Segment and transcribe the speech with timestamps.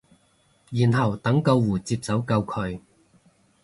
[0.71, 2.81] 然後等救護接手救佢